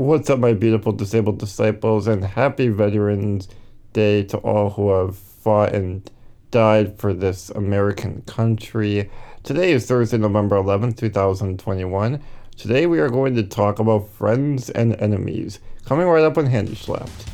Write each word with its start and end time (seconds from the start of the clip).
What's 0.00 0.30
up, 0.30 0.38
my 0.38 0.54
beautiful 0.54 0.92
disabled 0.92 1.38
disciples, 1.38 2.06
and 2.06 2.24
happy 2.24 2.68
Veterans 2.68 3.48
Day 3.92 4.22
to 4.22 4.38
all 4.38 4.70
who 4.70 4.88
have 4.88 5.14
fought 5.14 5.74
and 5.74 6.10
died 6.50 6.98
for 6.98 7.12
this 7.12 7.50
American 7.50 8.22
country. 8.22 9.10
Today 9.42 9.72
is 9.72 9.84
Thursday, 9.84 10.16
November 10.16 10.56
11th, 10.56 10.96
2021. 10.96 12.18
Today 12.56 12.86
we 12.86 12.98
are 12.98 13.10
going 13.10 13.34
to 13.34 13.42
talk 13.42 13.78
about 13.78 14.08
friends 14.08 14.70
and 14.70 14.98
enemies. 15.02 15.60
Coming 15.84 16.06
right 16.06 16.24
up 16.24 16.38
on 16.38 16.46
Handy 16.46 16.76
Slapped. 16.76 17.26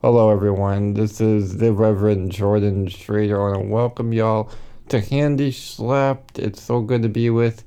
Hello, 0.00 0.30
everyone. 0.30 0.94
This 0.94 1.20
is 1.20 1.56
the 1.56 1.72
Reverend 1.72 2.30
Jordan 2.30 2.86
Schrader. 2.86 3.36
I 3.36 3.56
want 3.56 3.62
to 3.64 3.68
welcome 3.68 4.12
y'all 4.12 4.48
to 4.90 5.00
Handy 5.00 5.50
Slapped. 5.50 6.38
It's 6.38 6.62
so 6.62 6.82
good 6.82 7.02
to 7.02 7.08
be 7.08 7.30
with 7.30 7.64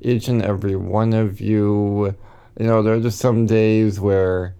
each 0.00 0.26
and 0.28 0.40
every 0.40 0.76
one 0.76 1.12
of 1.12 1.42
you. 1.42 2.16
You 2.58 2.66
know, 2.66 2.82
there 2.82 2.94
are 2.94 3.00
just 3.00 3.18
some 3.18 3.44
days 3.44 4.00
where 4.00 4.54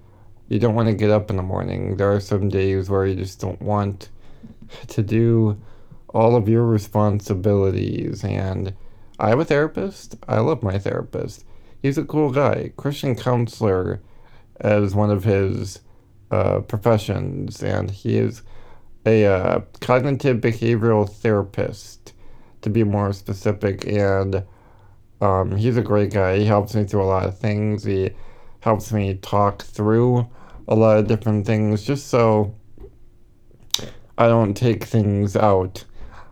you 0.50 0.58
don't 0.58 0.74
want 0.74 0.90
to 0.90 0.94
get 0.94 1.08
up 1.08 1.30
in 1.30 1.36
the 1.36 1.42
morning. 1.42 1.96
There 1.96 2.12
are 2.12 2.20
some 2.20 2.50
days 2.50 2.90
where 2.90 3.06
you 3.06 3.14
just 3.14 3.40
don't 3.40 3.62
want 3.62 4.10
to 4.88 5.02
do 5.02 5.58
all 6.10 6.36
of 6.36 6.46
your 6.46 6.66
responsibilities. 6.66 8.22
And 8.22 8.74
I 9.18 9.30
have 9.30 9.40
a 9.40 9.46
therapist. 9.46 10.16
I 10.28 10.40
love 10.40 10.62
my 10.62 10.78
therapist. 10.78 11.46
He's 11.80 11.96
a 11.96 12.04
cool 12.04 12.32
guy. 12.32 12.72
Christian 12.76 13.16
counselor 13.16 14.02
as 14.60 14.94
one 14.94 15.10
of 15.10 15.24
his 15.24 15.80
uh, 16.34 16.60
professions, 16.62 17.62
and 17.62 17.92
he 17.92 18.18
is 18.18 18.42
a 19.06 19.24
uh, 19.24 19.60
cognitive 19.80 20.38
behavioral 20.38 21.08
therapist, 21.08 22.12
to 22.62 22.70
be 22.70 22.82
more 22.82 23.12
specific. 23.12 23.86
And 23.86 24.42
um, 25.20 25.54
he's 25.54 25.76
a 25.76 25.82
great 25.82 26.12
guy. 26.12 26.38
He 26.38 26.44
helps 26.44 26.74
me 26.74 26.82
through 26.84 27.04
a 27.04 27.12
lot 27.16 27.28
of 27.28 27.38
things. 27.38 27.84
He 27.84 28.10
helps 28.60 28.92
me 28.92 29.14
talk 29.14 29.62
through 29.62 30.28
a 30.66 30.74
lot 30.74 30.98
of 30.98 31.06
different 31.06 31.46
things, 31.46 31.84
just 31.84 32.08
so 32.08 32.52
I 34.18 34.26
don't 34.26 34.54
take 34.54 34.82
things 34.82 35.36
out 35.36 35.84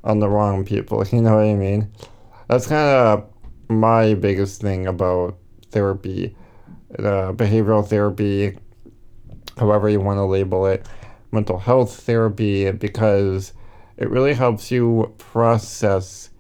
on 0.03 0.19
the 0.19 0.28
wrong 0.28 0.64
people. 0.64 1.06
You 1.12 1.22
know 1.22 1.37
what 1.37 1.44
I 1.44 1.55
mean? 1.55 1.92
That's 2.48 2.66
kind 2.66 2.89
of 2.89 3.31
my 3.69 4.14
biggest 4.14 4.61
thing 4.61 4.89
about 4.89 5.39
therapy, 5.70 6.37
uh, 6.98 7.33
behavioral 7.34 7.87
therapy 7.87 8.59
however 9.58 9.89
you 9.89 10.00
want 10.00 10.19
to 10.19 10.25
label 10.25 10.67
it, 10.67 10.86
mental 11.31 11.58
health 11.58 12.00
therapy, 12.00 12.70
because 12.72 13.53
it 13.97 14.11
really 14.11 14.34
helps 14.34 14.70
you 14.70 15.14
process 15.19 16.31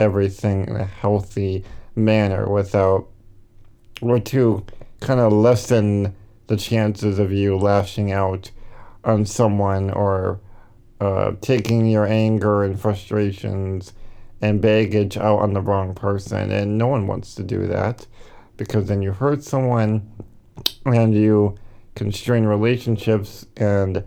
everything 0.00 0.66
in 0.66 0.76
a 0.76 0.84
healthy 0.84 1.64
manner 1.94 2.48
without, 2.48 3.08
or 4.00 4.18
to 4.18 4.64
kind 5.00 5.20
of 5.20 5.32
lessen 5.32 6.14
the 6.46 6.56
chances 6.56 7.18
of 7.18 7.32
you 7.32 7.56
lashing 7.56 8.12
out 8.12 8.50
on 9.04 9.24
someone 9.24 9.90
or 9.90 10.40
uh, 11.00 11.32
taking 11.40 11.86
your 11.86 12.06
anger 12.06 12.64
and 12.64 12.80
frustrations 12.80 13.92
and 14.40 14.60
baggage 14.60 15.16
out 15.16 15.38
on 15.38 15.52
the 15.52 15.60
wrong 15.60 15.94
person. 15.94 16.50
And 16.50 16.78
no 16.78 16.86
one 16.86 17.06
wants 17.06 17.34
to 17.36 17.42
do 17.42 17.66
that 17.66 18.06
because 18.56 18.86
then 18.86 19.02
you 19.02 19.12
hurt 19.12 19.42
someone 19.42 20.10
and 20.84 21.14
you 21.14 21.56
constrain 21.94 22.44
relationships 22.44 23.46
and 23.56 24.04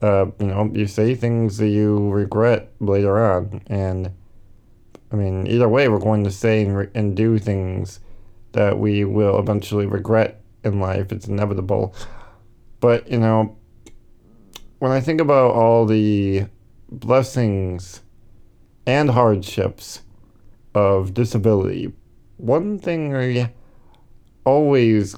uh, 0.00 0.26
you 0.38 0.46
know 0.46 0.70
you 0.72 0.86
say 0.86 1.14
things 1.14 1.58
that 1.58 1.68
you 1.68 2.10
regret 2.10 2.72
later 2.80 3.18
on. 3.18 3.62
And 3.66 4.12
i 5.12 5.16
mean 5.16 5.46
either 5.46 5.68
way 5.68 5.88
we're 5.88 5.98
going 5.98 6.24
to 6.24 6.30
say 6.30 6.62
and, 6.62 6.76
re- 6.76 6.90
and 6.94 7.16
do 7.16 7.38
things 7.38 8.00
that 8.52 8.78
we 8.78 9.04
will 9.04 9.38
eventually 9.38 9.86
regret 9.86 10.40
in 10.64 10.80
life. 10.80 11.12
It's 11.12 11.28
inevitable. 11.28 11.94
But 12.80 13.10
you 13.10 13.18
know 13.18 13.56
when 14.82 14.90
i 14.90 15.00
think 15.00 15.20
about 15.20 15.52
all 15.52 15.86
the 15.86 16.44
blessings 16.90 18.02
and 18.84 19.10
hardships 19.10 20.02
of 20.74 21.14
disability 21.14 21.92
one 22.36 22.80
thing 22.80 23.14
i 23.14 23.52
always 24.44 25.14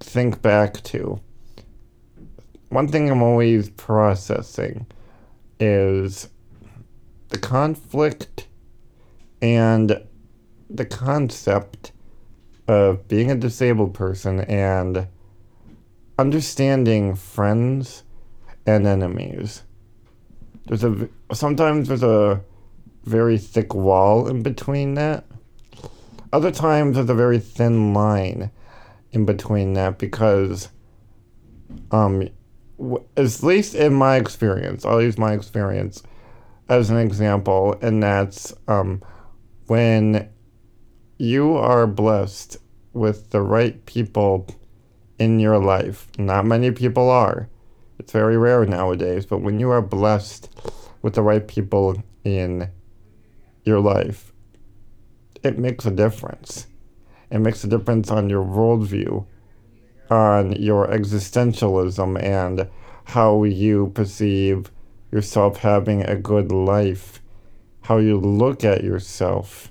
think 0.00 0.42
back 0.42 0.82
to. 0.84 1.20
One 2.68 2.88
thing 2.88 3.10
I'm 3.10 3.22
always 3.22 3.70
processing 3.70 4.86
is 5.58 6.28
the 7.28 7.38
conflict 7.38 8.48
and 9.42 10.02
the 10.68 10.84
concept 10.84 11.92
of 12.68 13.06
being 13.08 13.30
a 13.30 13.34
disabled 13.34 13.94
person 13.94 14.40
and 14.40 15.06
understanding 16.18 17.14
friends 17.14 18.04
and 18.66 18.86
enemies. 18.86 19.62
There's 20.66 20.84
a 20.84 21.08
sometimes 21.32 21.88
there's 21.88 22.02
a 22.02 22.42
very 23.04 23.38
thick 23.38 23.74
wall 23.74 24.28
in 24.28 24.42
between 24.42 24.94
that. 24.94 25.24
Other 26.32 26.52
times 26.52 26.94
there's 26.94 27.10
a 27.10 27.14
very 27.14 27.40
thin 27.40 27.92
line 27.92 28.50
in 29.12 29.24
between 29.24 29.74
that 29.74 29.98
because, 29.98 30.68
um, 31.90 32.28
at 33.16 33.42
least 33.42 33.74
in 33.74 33.94
my 33.94 34.16
experience, 34.16 34.84
I'll 34.84 35.02
use 35.02 35.18
my 35.18 35.32
experience 35.32 36.02
as 36.68 36.90
an 36.90 36.96
example, 36.96 37.76
and 37.82 38.02
that's 38.02 38.54
um, 38.68 39.02
when 39.66 40.28
you 41.18 41.56
are 41.56 41.86
blessed 41.86 42.56
with 42.92 43.30
the 43.30 43.42
right 43.42 43.84
people 43.86 44.46
in 45.18 45.38
your 45.38 45.58
life. 45.58 46.08
Not 46.18 46.46
many 46.46 46.70
people 46.70 47.10
are. 47.10 47.48
It's 47.98 48.12
very 48.12 48.38
rare 48.38 48.64
nowadays, 48.64 49.26
but 49.26 49.42
when 49.42 49.60
you 49.60 49.70
are 49.70 49.82
blessed 49.82 50.48
with 51.02 51.14
the 51.14 51.22
right 51.22 51.46
people 51.46 52.02
in 52.24 52.70
your 53.64 53.80
life, 53.80 54.32
it 55.42 55.58
makes 55.58 55.84
a 55.84 55.90
difference. 55.90 56.66
It 57.30 57.38
makes 57.38 57.62
a 57.64 57.68
difference 57.68 58.10
on 58.10 58.28
your 58.28 58.44
worldview, 58.44 59.24
on 60.10 60.52
your 60.52 60.88
existentialism, 60.88 62.22
and 62.22 62.68
how 63.04 63.44
you 63.44 63.92
perceive 63.94 64.70
yourself 65.12 65.58
having 65.58 66.02
a 66.02 66.16
good 66.16 66.50
life, 66.52 67.20
how 67.82 67.98
you 67.98 68.18
look 68.18 68.64
at 68.64 68.84
yourself, 68.84 69.70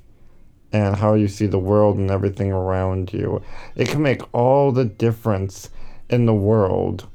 and 0.71 0.95
how 0.95 1.13
you 1.15 1.27
see 1.27 1.47
the 1.47 1.59
world 1.59 1.97
and 1.97 2.11
everything 2.11 2.51
around 2.51 3.11
you. 3.11 3.41
It 3.75 3.89
can 3.89 4.01
make 4.01 4.21
all 4.33 4.71
the 4.71 4.85
difference 4.85 5.69
in 6.09 6.25
the 6.25 6.33
world 6.33 7.07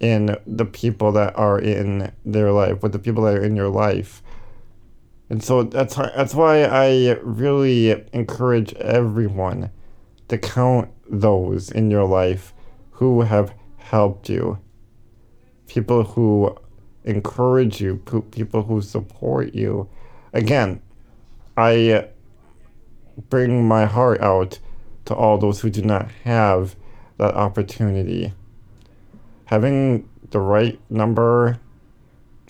in 0.00 0.34
the 0.46 0.64
people 0.64 1.12
that 1.12 1.36
are 1.36 1.58
in 1.58 2.10
their 2.24 2.50
life, 2.52 2.82
with 2.82 2.92
the 2.92 2.98
people 2.98 3.24
that 3.24 3.36
are 3.36 3.42
in 3.42 3.54
your 3.54 3.68
life. 3.68 4.22
And 5.28 5.44
so 5.44 5.62
that's 5.62 5.94
that's 5.94 6.34
why 6.34 6.64
I 6.64 7.18
really 7.22 8.04
encourage 8.12 8.72
everyone 8.74 9.70
to 10.30 10.38
count 10.38 10.88
those 11.08 11.72
in 11.72 11.90
your 11.90 12.04
life 12.04 12.54
who 12.92 13.22
have 13.22 13.52
helped 13.78 14.28
you. 14.28 14.58
People 15.66 16.04
who 16.04 16.56
encourage 17.04 17.80
you, 17.80 17.96
people 18.30 18.62
who 18.62 18.80
support 18.80 19.54
you. 19.54 19.88
Again, 20.32 20.80
I 21.56 22.08
bring 23.28 23.66
my 23.66 23.86
heart 23.86 24.20
out 24.20 24.60
to 25.06 25.14
all 25.14 25.36
those 25.36 25.60
who 25.60 25.68
do 25.68 25.82
not 25.82 26.08
have 26.22 26.76
that 27.16 27.34
opportunity. 27.34 28.32
Having 29.46 30.08
the 30.30 30.38
right 30.38 30.78
number 30.88 31.58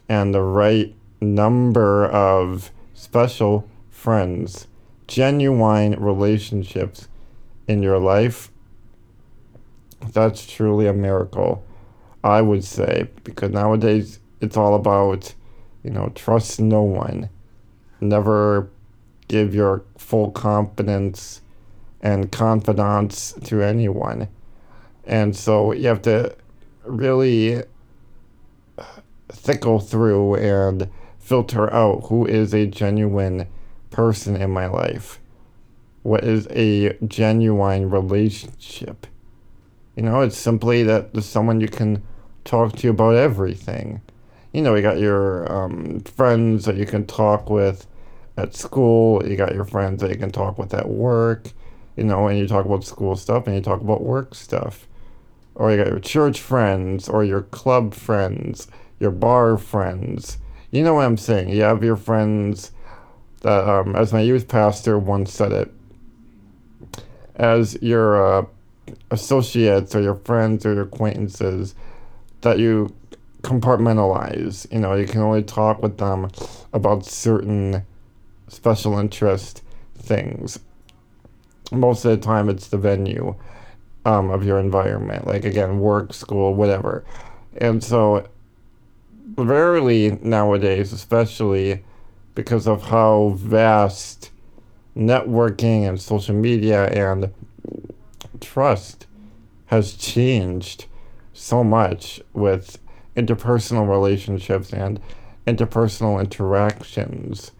and 0.06 0.34
the 0.34 0.42
right 0.42 0.94
number 1.22 2.06
of 2.08 2.70
special 2.92 3.66
friends, 3.88 4.66
genuine 5.06 5.92
relationships 5.98 7.08
in 7.68 7.82
your 7.82 7.98
life, 7.98 8.50
that's 10.12 10.46
truly 10.46 10.86
a 10.86 10.92
miracle, 10.92 11.64
I 12.24 12.42
would 12.42 12.64
say, 12.64 13.08
because 13.24 13.50
nowadays 13.50 14.18
it's 14.40 14.56
all 14.56 14.74
about, 14.74 15.34
you 15.82 15.90
know, 15.90 16.10
trust 16.14 16.60
no 16.60 16.82
one. 16.82 17.28
Never 18.00 18.70
give 19.28 19.54
your 19.54 19.84
full 19.98 20.30
confidence 20.30 21.42
and 22.00 22.32
confidence 22.32 23.34
to 23.44 23.62
anyone. 23.62 24.28
And 25.04 25.36
so 25.36 25.72
you 25.72 25.88
have 25.88 26.02
to 26.02 26.34
really 26.84 27.62
thickle 29.28 29.80
through 29.80 30.36
and 30.36 30.88
filter 31.18 31.72
out 31.72 32.06
who 32.06 32.26
is 32.26 32.54
a 32.54 32.66
genuine 32.66 33.46
person 33.90 34.36
in 34.36 34.50
my 34.50 34.66
life 34.66 35.19
what 36.02 36.24
is 36.24 36.46
a 36.50 36.96
genuine 37.06 37.90
relationship. 37.90 39.06
You 39.96 40.02
know, 40.04 40.20
it's 40.22 40.36
simply 40.36 40.82
that 40.84 41.12
there's 41.12 41.26
someone 41.26 41.60
you 41.60 41.68
can 41.68 42.02
talk 42.44 42.74
to 42.76 42.88
about 42.90 43.16
everything. 43.16 44.00
you 44.52 44.62
know, 44.62 44.74
you 44.74 44.82
got 44.82 44.98
your 44.98 45.50
um, 45.52 46.00
friends 46.00 46.64
that 46.64 46.76
you 46.76 46.86
can 46.86 47.06
talk 47.06 47.48
with 47.50 47.86
at 48.36 48.56
school, 48.56 49.24
you 49.26 49.36
got 49.36 49.54
your 49.54 49.64
friends 49.64 50.00
that 50.00 50.10
you 50.10 50.16
can 50.16 50.32
talk 50.32 50.58
with 50.58 50.74
at 50.74 50.88
work, 50.88 51.48
you 51.96 52.04
know, 52.04 52.26
and 52.26 52.38
you 52.38 52.48
talk 52.48 52.64
about 52.64 52.84
school 52.84 53.14
stuff 53.14 53.46
and 53.46 53.54
you 53.54 53.62
talk 53.62 53.80
about 53.80 54.02
work 54.02 54.34
stuff. 54.34 54.88
Or 55.54 55.70
you 55.70 55.76
got 55.76 55.88
your 55.88 56.00
church 56.00 56.40
friends 56.40 57.08
or 57.08 57.22
your 57.22 57.42
club 57.42 57.92
friends, 57.94 58.68
your 58.98 59.10
bar 59.10 59.58
friends. 59.58 60.38
You 60.70 60.82
know 60.82 60.94
what 60.94 61.04
I'm 61.04 61.16
saying? 61.16 61.50
You 61.50 61.62
have 61.62 61.84
your 61.84 61.96
friends 61.96 62.72
that, 63.42 63.68
um, 63.68 63.94
as 63.94 64.12
my 64.12 64.20
youth 64.20 64.48
pastor 64.48 64.98
once 64.98 65.32
said 65.32 65.52
it, 65.52 65.70
as 67.40 67.80
your 67.80 68.22
uh, 68.22 68.46
associates 69.10 69.94
or 69.94 70.02
your 70.02 70.14
friends 70.14 70.66
or 70.66 70.74
your 70.74 70.82
acquaintances 70.84 71.74
that 72.42 72.58
you 72.58 72.94
compartmentalize. 73.40 74.70
You 74.70 74.80
know, 74.80 74.94
you 74.94 75.06
can 75.06 75.22
only 75.22 75.42
talk 75.42 75.82
with 75.82 75.96
them 75.96 76.30
about 76.74 77.06
certain 77.06 77.84
special 78.48 78.98
interest 78.98 79.62
things. 79.96 80.58
Most 81.72 82.04
of 82.04 82.10
the 82.10 82.18
time, 82.18 82.50
it's 82.50 82.68
the 82.68 82.76
venue 82.76 83.34
um, 84.04 84.28
of 84.30 84.44
your 84.44 84.58
environment, 84.58 85.26
like 85.26 85.44
again, 85.44 85.80
work, 85.80 86.12
school, 86.12 86.54
whatever. 86.54 87.04
And 87.56 87.82
so, 87.82 88.28
rarely 89.36 90.18
nowadays, 90.22 90.92
especially 90.92 91.84
because 92.34 92.66
of 92.66 92.82
how 92.82 93.34
vast 93.36 94.29
networking 94.96 95.88
and 95.88 96.00
social 96.00 96.34
media 96.34 96.86
and 96.88 97.32
trust 98.40 99.06
has 99.66 99.94
changed 99.94 100.86
so 101.32 101.62
much 101.62 102.20
with 102.32 102.78
interpersonal 103.16 103.88
relationships 103.88 104.72
and 104.72 105.00
interpersonal 105.46 106.20
interactions. 106.20 107.52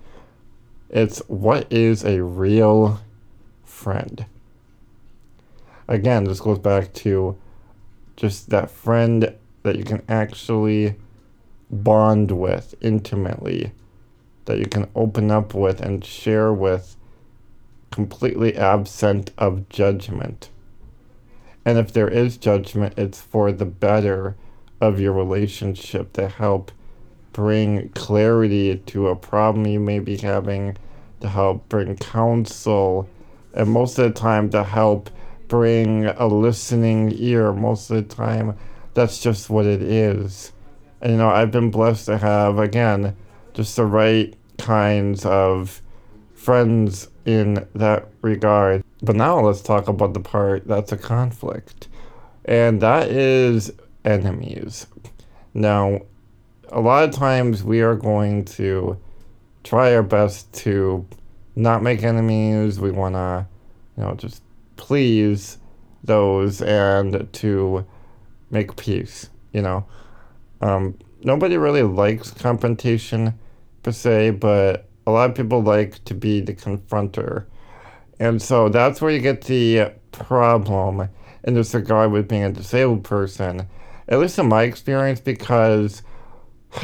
It's 0.88 1.20
what 1.28 1.72
is 1.72 2.04
a 2.04 2.22
real 2.22 3.00
friend? 3.64 4.26
Again, 5.86 6.24
this 6.24 6.40
goes 6.40 6.58
back 6.58 6.92
to 6.94 7.36
just 8.16 8.50
that 8.50 8.70
friend 8.70 9.34
that 9.62 9.76
you 9.76 9.84
can 9.84 10.02
actually 10.08 10.96
bond 11.70 12.30
with 12.32 12.74
intimately, 12.80 13.72
that 14.44 14.58
you 14.58 14.66
can 14.66 14.88
open 14.94 15.30
up 15.30 15.54
with 15.54 15.80
and 15.80 16.04
share 16.04 16.52
with 16.52 16.96
completely 17.90 18.56
absent 18.56 19.30
of 19.38 19.68
judgment. 19.68 20.50
And 21.64 21.78
if 21.78 21.92
there 21.92 22.08
is 22.08 22.36
judgment, 22.36 22.94
it's 22.96 23.20
for 23.20 23.52
the 23.52 23.66
better 23.66 24.36
of 24.80 24.98
your 24.98 25.12
relationship 25.12 26.12
to 26.14 26.28
help 26.28 26.72
bring 27.32 27.90
clarity 27.90 28.76
to 28.76 29.08
a 29.08 29.16
problem 29.16 29.66
you 29.66 29.80
may 29.80 29.98
be 29.98 30.16
having, 30.16 30.76
to 31.20 31.28
help 31.28 31.68
bring 31.68 31.96
counsel, 31.96 33.08
and 33.54 33.70
most 33.70 33.98
of 33.98 34.12
the 34.12 34.18
time 34.18 34.50
to 34.50 34.64
help 34.64 35.10
bring 35.48 36.06
a 36.06 36.26
listening 36.26 37.12
ear. 37.16 37.52
Most 37.52 37.90
of 37.90 37.96
the 37.96 38.14
time, 38.14 38.56
that's 38.94 39.20
just 39.20 39.50
what 39.50 39.66
it 39.66 39.82
is. 39.82 40.52
And 41.00 41.12
you 41.12 41.18
know, 41.18 41.28
I've 41.28 41.50
been 41.50 41.70
blessed 41.70 42.06
to 42.06 42.18
have, 42.18 42.58
again, 42.58 43.16
just 43.52 43.76
the 43.76 43.84
right 43.84 44.34
kinds 44.58 45.24
of 45.26 45.82
friends 46.34 47.08
in 47.24 47.66
that 47.74 48.08
regard. 48.22 48.84
But 49.02 49.16
now 49.16 49.40
let's 49.40 49.60
talk 49.62 49.88
about 49.88 50.14
the 50.14 50.20
part 50.20 50.66
that's 50.66 50.92
a 50.92 50.96
conflict. 50.96 51.88
And 52.44 52.80
that 52.80 53.08
is 53.08 53.72
enemies. 54.04 54.86
Now, 55.54 56.00
a 56.68 56.80
lot 56.80 57.04
of 57.04 57.14
times 57.14 57.64
we 57.64 57.80
are 57.80 57.96
going 57.96 58.44
to 58.46 58.98
try 59.64 59.94
our 59.94 60.02
best 60.02 60.52
to 60.54 61.06
not 61.56 61.82
make 61.82 62.02
enemies. 62.02 62.80
We 62.80 62.90
want 62.90 63.14
to, 63.14 63.46
you 63.96 64.04
know, 64.04 64.14
just 64.14 64.42
please 64.76 65.58
those 66.04 66.62
and 66.62 67.30
to 67.32 67.86
make 68.50 68.76
peace, 68.76 69.28
you 69.52 69.62
know. 69.62 69.86
Um, 70.60 70.98
nobody 71.22 71.56
really 71.56 71.82
likes 71.82 72.30
confrontation 72.30 73.38
per 73.82 73.92
se, 73.92 74.30
but 74.32 74.89
a 75.10 75.12
lot 75.12 75.30
of 75.30 75.36
people 75.36 75.62
like 75.62 76.04
to 76.04 76.14
be 76.14 76.40
the 76.40 76.54
confronter. 76.54 77.46
And 78.18 78.40
so 78.40 78.68
that's 78.68 79.00
where 79.00 79.10
you 79.10 79.20
get 79.20 79.42
the 79.42 79.92
problem 80.12 81.08
in 81.44 81.54
this 81.54 81.74
regard 81.74 82.12
with 82.12 82.28
being 82.28 82.44
a 82.44 82.52
disabled 82.52 83.04
person 83.04 83.68
at 84.10 84.18
least 84.18 84.38
in 84.38 84.48
my 84.48 84.64
experience, 84.64 85.20
because 85.20 86.02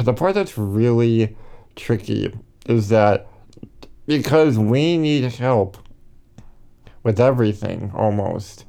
the 0.01 0.13
part 0.13 0.33
that's 0.33 0.57
really 0.57 1.35
tricky 1.75 2.33
is 2.67 2.89
that 2.89 3.27
because 4.05 4.57
we 4.57 4.97
need 4.97 5.25
help 5.25 5.77
with 7.03 7.19
everything 7.19 7.91
almost, 7.93 8.65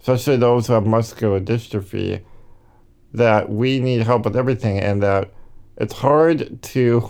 especially 0.00 0.36
those 0.36 0.66
who 0.66 0.72
have 0.72 0.86
muscular 0.86 1.40
dystrophy, 1.40 2.22
that 3.12 3.48
we 3.48 3.78
need 3.78 4.02
help 4.02 4.24
with 4.24 4.36
everything 4.36 4.80
and 4.80 5.00
that 5.02 5.32
it's 5.76 5.94
hard 5.94 6.60
to 6.62 7.08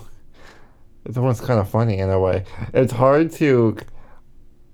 it's 1.04 1.16
almost 1.16 1.42
kind 1.42 1.60
of 1.60 1.68
funny 1.68 1.98
in 1.98 2.10
a 2.10 2.18
way. 2.18 2.44
It's 2.72 2.92
hard 2.92 3.30
to 3.32 3.76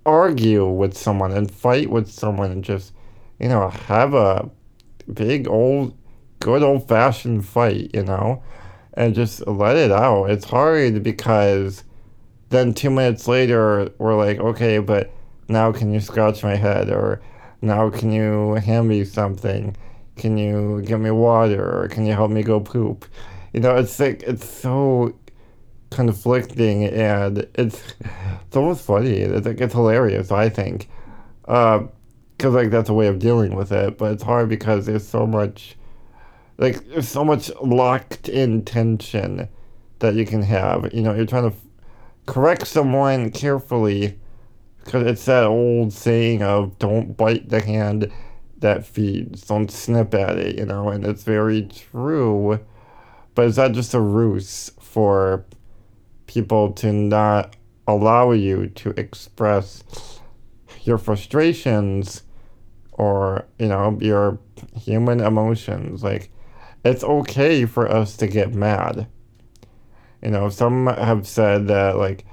argue 0.07 0.67
with 0.67 0.97
someone 0.97 1.33
and 1.33 1.51
fight 1.51 1.91
with 1.91 2.11
someone 2.11 2.51
and 2.51 2.65
just, 2.65 2.93
you 3.39 3.49
know, 3.49 3.69
have 3.69 4.15
a 4.15 4.49
big 5.13 5.49
old 5.49 5.97
good 6.41 6.63
old 6.63 6.89
fashioned 6.89 7.47
fight, 7.47 7.91
you 7.95 8.03
know, 8.03 8.43
and 8.95 9.15
just 9.15 9.47
let 9.47 9.77
it 9.77 9.93
out. 9.93 10.25
It's 10.31 10.47
hard 10.47 11.03
because 11.03 11.85
then 12.49 12.75
two 12.75 12.91
minutes 12.91 13.29
later, 13.29 13.91
we're 13.99 14.17
like, 14.17 14.39
okay, 14.39 14.79
but 14.79 15.13
now 15.49 15.71
can 15.73 15.93
you 15.93 16.01
scratch 16.01 16.43
my 16.43 16.57
head? 16.57 16.91
Or 16.91 17.21
now 17.63 17.91
can 17.91 18.11
you 18.11 18.55
hand 18.55 18.89
me 18.89 19.05
something? 19.05 19.77
Can 20.17 20.39
you 20.39 20.83
give 20.83 21.01
me 21.01 21.11
water? 21.11 21.83
Or 21.83 21.89
can 21.89 22.07
you 22.07 22.15
help 22.15 22.31
me 22.31 22.43
go 22.43 22.61
poop? 22.61 23.05
You 23.53 23.61
know, 23.61 23.77
it's 23.77 23.99
like, 24.01 24.23
it's 24.23 24.49
so 24.49 25.15
conflicting 25.91 26.85
and 26.85 27.39
it's, 27.55 27.95
it's 27.99 28.57
almost 28.57 28.85
funny. 28.85 29.19
It's 29.19 29.47
like, 29.47 29.61
it's 29.61 29.75
hilarious, 29.75 30.31
I 30.31 30.49
think. 30.49 30.89
Uh, 31.47 31.87
because 32.37 32.55
like 32.55 32.71
that's 32.71 32.89
a 32.89 32.95
way 32.95 33.07
of 33.07 33.19
dealing 33.19 33.55
with 33.55 33.71
it, 33.71 33.99
but 33.99 34.13
it's 34.13 34.23
hard 34.23 34.49
because 34.49 34.87
there's 34.87 35.07
so 35.07 35.27
much 35.27 35.77
like 36.57 36.87
there's 36.89 37.09
so 37.09 37.23
much 37.23 37.51
locked 37.61 38.31
in 38.31 38.65
tension 38.65 39.47
that 39.99 40.15
you 40.15 40.25
can 40.25 40.43
have. 40.43 40.93
You 40.95 41.03
know, 41.03 41.15
you're 41.15 41.27
trying 41.27 41.51
to 41.51 41.57
f- 41.57 41.63
correct 42.25 42.67
someone 42.67 43.31
carefully 43.31 44.19
because 44.85 45.07
it's 45.07 45.25
that 45.27 45.45
old 45.45 45.93
saying 45.93 46.43
of 46.43 46.79
don't 46.79 47.15
bite 47.15 47.51
the 47.51 47.63
hand 47.63 48.11
that 48.59 48.87
feeds, 48.87 49.43
don't 49.43 49.71
snip 49.71 50.15
at 50.15 50.39
it, 50.39 50.59
you 50.59 50.65
know, 50.65 50.89
and 50.89 51.05
it's 51.05 51.25
very 51.25 51.63
true. 51.63 52.61
But 53.35 53.47
is 53.47 53.57
that 53.57 53.73
just 53.73 53.95
a 53.95 54.01
ruse 54.01 54.71
for 54.81 55.45
people 56.31 56.73
to 56.73 56.93
not 56.93 57.57
allow 57.89 58.31
you 58.31 58.69
to 58.69 58.91
express 58.91 59.83
your 60.85 60.97
frustrations 60.97 62.23
or, 62.93 63.47
you 63.59 63.67
know, 63.67 63.99
your 64.01 64.39
human 64.77 65.21
emotions? 65.21 66.05
Like, 66.05 66.31
it's 66.85 67.03
okay 67.03 67.65
for 67.67 67.91
us 67.91 68.17
to 68.19 68.29
get 68.29 68.55
mad. 68.55 69.09
You 70.23 70.31
know, 70.31 70.49
some 70.51 70.87
have 70.87 71.27
said 71.27 71.67
that 71.69 71.97
like 71.97 72.25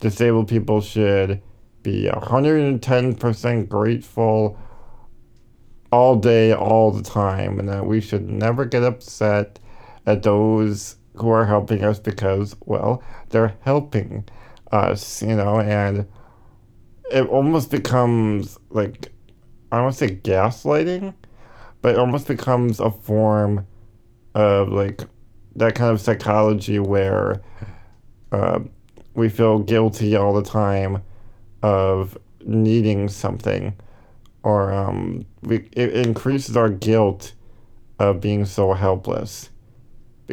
disabled 0.00 0.48
people 0.48 0.80
should 0.80 1.42
be 1.82 2.08
110% 2.12 3.68
grateful 3.68 4.58
all 5.90 6.16
day, 6.16 6.52
all 6.52 6.90
the 6.92 7.02
time, 7.02 7.58
and 7.58 7.68
that 7.68 7.86
we 7.86 8.00
should 8.00 8.28
never 8.28 8.64
get 8.64 8.82
upset 8.82 9.58
at 10.06 10.22
those 10.22 10.96
who 11.14 11.28
are 11.30 11.44
helping 11.44 11.84
us 11.84 11.98
because, 11.98 12.56
well, 12.64 13.02
they're 13.30 13.54
helping 13.60 14.24
us, 14.70 15.22
you 15.22 15.34
know, 15.36 15.60
and 15.60 16.06
it 17.10 17.26
almost 17.28 17.70
becomes 17.70 18.58
like, 18.70 19.12
I 19.70 19.76
don't 19.76 19.84
want 19.84 19.96
to 19.96 20.08
say 20.08 20.16
gaslighting, 20.16 21.14
but 21.82 21.94
it 21.94 21.98
almost 21.98 22.26
becomes 22.26 22.80
a 22.80 22.90
form 22.90 23.66
of 24.34 24.70
like 24.70 25.02
that 25.56 25.74
kind 25.74 25.90
of 25.90 26.00
psychology 26.00 26.78
where 26.78 27.42
uh, 28.30 28.60
we 29.14 29.28
feel 29.28 29.58
guilty 29.58 30.16
all 30.16 30.32
the 30.32 30.42
time 30.42 31.02
of 31.62 32.16
needing 32.44 33.08
something 33.08 33.74
or 34.42 34.72
um, 34.72 35.24
we, 35.42 35.68
it 35.72 35.92
increases 35.92 36.56
our 36.56 36.68
guilt 36.68 37.34
of 37.98 38.20
being 38.20 38.44
so 38.44 38.72
helpless 38.72 39.50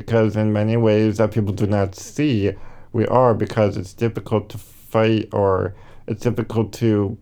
because 0.06 0.36
in 0.36 0.54
many 0.54 0.78
ways 0.78 1.18
that 1.18 1.32
people 1.32 1.54
do 1.54 1.68
not 1.68 1.96
see 1.96 2.52
we 2.92 3.06
are 3.08 3.34
because 3.34 3.78
it's 3.78 3.94
difficult 3.94 4.50
to 4.50 4.58
fight 4.58 5.30
or 5.32 5.76
it's 6.08 6.22
difficult 6.22 6.74
to 6.74 7.18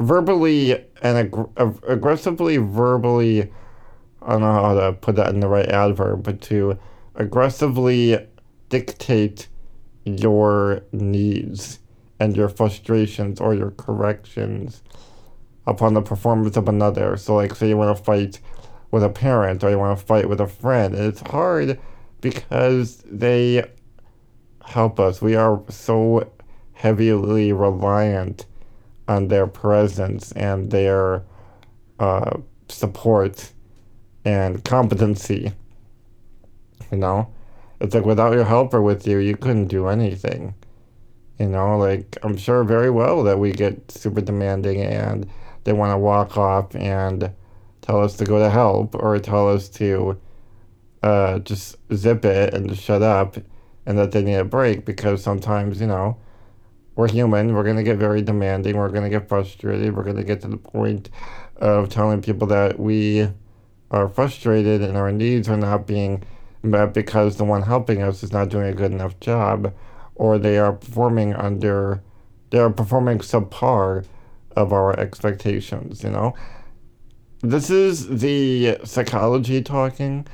verbally 0.00 0.72
and 1.02 1.18
ag- 1.18 1.78
aggressively 1.86 2.56
verbally 2.56 3.50
I 4.24 4.32
don't 4.32 4.42
know 4.42 4.52
how 4.52 4.74
to 4.74 4.92
put 4.92 5.16
that 5.16 5.30
in 5.30 5.40
the 5.40 5.48
right 5.48 5.68
adverb, 5.68 6.22
but 6.22 6.40
to 6.42 6.78
aggressively 7.16 8.24
dictate 8.68 9.48
your 10.04 10.82
needs 10.92 11.80
and 12.20 12.36
your 12.36 12.48
frustrations 12.48 13.40
or 13.40 13.54
your 13.54 13.72
corrections 13.72 14.82
upon 15.66 15.94
the 15.94 16.02
performance 16.02 16.56
of 16.56 16.68
another. 16.68 17.16
So, 17.16 17.34
like, 17.34 17.54
say 17.54 17.68
you 17.68 17.76
want 17.76 17.96
to 17.96 18.02
fight 18.02 18.38
with 18.92 19.02
a 19.02 19.08
parent 19.08 19.64
or 19.64 19.70
you 19.70 19.78
want 19.78 19.98
to 19.98 20.04
fight 20.06 20.28
with 20.28 20.40
a 20.40 20.46
friend, 20.46 20.94
and 20.94 21.04
it's 21.04 21.22
hard 21.22 21.80
because 22.20 22.98
they 22.98 23.64
help 24.64 25.00
us. 25.00 25.20
We 25.20 25.34
are 25.34 25.60
so 25.68 26.30
heavily 26.74 27.52
reliant 27.52 28.46
on 29.08 29.28
their 29.28 29.46
presence 29.46 30.30
and 30.32 30.70
their 30.70 31.24
uh, 31.98 32.38
support 32.68 33.52
and 34.24 34.64
competency. 34.64 35.52
You 36.90 36.98
know, 36.98 37.32
it's 37.80 37.94
like 37.94 38.04
without 38.04 38.34
your 38.34 38.44
helper 38.44 38.82
with 38.82 39.06
you, 39.06 39.18
you 39.18 39.36
couldn't 39.36 39.68
do 39.68 39.88
anything. 39.88 40.54
You 41.38 41.48
know, 41.48 41.78
like 41.78 42.16
I'm 42.22 42.36
sure 42.36 42.62
very 42.62 42.90
well 42.90 43.22
that 43.24 43.38
we 43.38 43.52
get 43.52 43.90
super 43.90 44.20
demanding 44.20 44.80
and 44.82 45.28
they 45.64 45.72
want 45.72 45.92
to 45.92 45.98
walk 45.98 46.36
off 46.36 46.76
and 46.76 47.32
tell 47.82 48.02
us 48.02 48.16
to 48.16 48.24
go 48.24 48.38
to 48.38 48.48
help 48.48 48.94
or 48.94 49.18
tell 49.18 49.48
us 49.48 49.68
to 49.68 50.18
uh, 51.02 51.40
just 51.40 51.76
zip 51.92 52.24
it 52.24 52.54
and 52.54 52.68
just 52.68 52.82
shut 52.82 53.02
up 53.02 53.36
and 53.84 53.98
that 53.98 54.12
they 54.12 54.22
need 54.22 54.36
a 54.36 54.44
break 54.44 54.84
because 54.84 55.22
sometimes, 55.22 55.80
you 55.80 55.86
know, 55.86 56.16
we're 56.94 57.08
human. 57.08 57.54
We're 57.54 57.64
going 57.64 57.76
to 57.76 57.82
get 57.82 57.98
very 57.98 58.22
demanding. 58.22 58.76
We're 58.76 58.88
going 58.88 59.02
to 59.02 59.10
get 59.10 59.28
frustrated. 59.28 59.96
We're 59.96 60.04
going 60.04 60.16
to 60.16 60.24
get 60.24 60.40
to 60.42 60.48
the 60.48 60.56
point 60.56 61.10
of 61.56 61.88
telling 61.88 62.22
people 62.22 62.46
that 62.48 62.78
we 62.78 63.28
are 63.90 64.08
frustrated 64.08 64.82
and 64.82 64.96
our 64.96 65.10
needs 65.10 65.48
are 65.48 65.56
not 65.56 65.86
being 65.86 66.22
met 66.62 66.94
because 66.94 67.36
the 67.36 67.44
one 67.44 67.62
helping 67.62 68.02
us 68.02 68.22
is 68.22 68.32
not 68.32 68.48
doing 68.48 68.66
a 68.66 68.74
good 68.74 68.92
enough 68.92 69.18
job 69.20 69.74
or 70.14 70.38
they 70.38 70.58
are 70.58 70.72
performing 70.72 71.34
under, 71.34 72.02
they 72.50 72.58
are 72.58 72.70
performing 72.70 73.18
subpar 73.18 74.04
of 74.54 74.72
our 74.72 74.98
expectations, 74.98 76.04
you 76.04 76.10
know? 76.10 76.34
This 77.44 77.70
is 77.70 78.06
the 78.20 78.78
psychology 78.84 79.62
talking, 79.62 80.28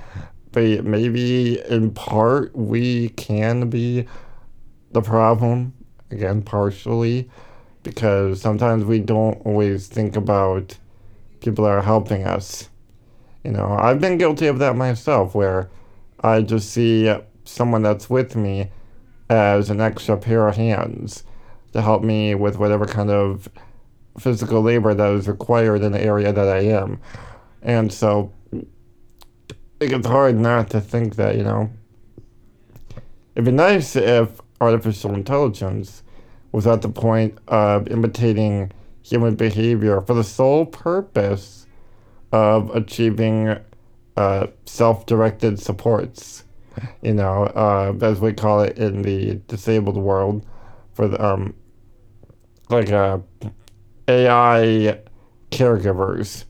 but 0.52 0.84
maybe 0.84 1.58
in 1.58 1.90
part 1.90 2.54
we 2.54 3.08
can 3.10 3.70
be 3.70 4.06
the 4.92 5.00
problem 5.00 5.72
again 6.10 6.42
partially 6.42 7.30
because 7.82 8.42
sometimes 8.42 8.84
we 8.84 8.98
don't 8.98 9.36
always 9.46 9.86
think 9.86 10.16
about 10.16 10.76
people 11.40 11.64
that 11.64 11.70
are 11.70 11.82
helping 11.82 12.24
us. 12.24 12.68
You 13.42 13.52
know 13.52 13.78
i've 13.80 14.00
been 14.00 14.18
guilty 14.18 14.46
of 14.46 14.58
that 14.58 14.76
myself 14.76 15.34
where 15.34 15.70
i 16.20 16.42
just 16.42 16.70
see 16.70 17.14
someone 17.44 17.82
that's 17.82 18.10
with 18.10 18.36
me 18.36 18.70
as 19.30 19.70
an 19.70 19.80
extra 19.80 20.18
pair 20.18 20.46
of 20.48 20.56
hands 20.56 21.24
to 21.72 21.80
help 21.80 22.02
me 22.02 22.34
with 22.34 22.58
whatever 22.58 22.84
kind 22.84 23.10
of 23.10 23.48
physical 24.18 24.62
labor 24.62 24.94
that 24.94 25.12
is 25.12 25.28
required 25.28 25.82
in 25.82 25.92
the 25.92 26.00
area 26.00 26.32
that 26.32 26.48
i 26.48 26.60
am. 26.60 27.00
And 27.62 27.92
so 27.92 28.32
it 29.80 29.88
gets 29.88 30.06
hard 30.06 30.36
not 30.36 30.70
to 30.70 30.80
think 30.80 31.16
that 31.16 31.36
you 31.36 31.42
know 31.42 31.70
it'd 33.34 33.44
be 33.44 33.52
nice 33.52 33.94
if 33.96 34.40
artificial 34.60 35.14
intelligence 35.14 36.02
was 36.52 36.66
at 36.66 36.82
the 36.82 36.88
point 36.88 37.38
of 37.48 37.86
imitating 37.88 38.72
human 39.02 39.34
behavior 39.36 40.00
for 40.00 40.14
the 40.14 40.24
sole 40.24 40.66
purpose 40.66 41.66
of 42.32 42.74
achieving 42.74 43.56
uh, 44.16 44.46
self-directed 44.66 45.60
supports 45.60 46.44
you 47.02 47.14
know 47.14 47.44
uh, 47.44 47.94
as 48.02 48.20
we 48.20 48.32
call 48.32 48.60
it 48.60 48.76
in 48.78 49.02
the 49.02 49.36
disabled 49.46 49.96
world 49.96 50.44
for 50.92 51.06
the 51.06 51.24
um 51.24 51.54
like 52.70 52.90
uh, 52.90 53.18
ai 54.08 54.98
caregivers 55.50 56.44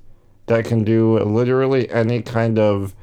that 0.47 0.65
can 0.65 0.85
do 0.85 1.19
literally 1.19 1.91
any 1.91 2.23
kind 2.23 2.59
of 2.59 2.95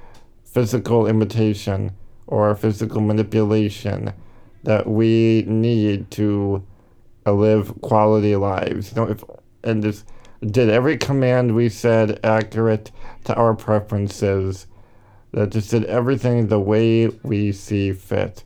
physical 0.43 1.05
imitation 1.05 1.91
or 2.27 2.55
physical 2.55 3.01
manipulation 3.01 4.13
that 4.63 4.87
we 4.87 5.43
need 5.47 6.09
to 6.09 6.65
live 7.25 7.79
quality 7.81 8.35
lives. 8.35 8.91
You 8.91 9.01
know, 9.01 9.11
if 9.11 9.23
and 9.63 9.83
just 9.83 10.05
did 10.41 10.69
every 10.69 10.97
command 10.97 11.55
we 11.55 11.69
said 11.69 12.19
accurate 12.23 12.91
to 13.25 13.35
our 13.35 13.55
preferences, 13.55 14.67
that 15.31 15.51
just 15.51 15.71
did 15.71 15.85
everything 15.85 16.47
the 16.47 16.59
way 16.59 17.07
we 17.07 17.51
see 17.51 17.93
fit. 17.93 18.43